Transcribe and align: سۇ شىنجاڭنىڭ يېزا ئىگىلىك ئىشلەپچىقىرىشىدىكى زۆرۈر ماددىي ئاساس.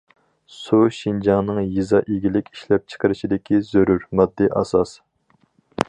سۇ 0.53 0.77
شىنجاڭنىڭ 0.99 1.59
يېزا 1.75 1.99
ئىگىلىك 2.15 2.49
ئىشلەپچىقىرىشىدىكى 2.55 3.61
زۆرۈر 3.69 4.09
ماددىي 4.21 4.53
ئاساس. 4.63 4.97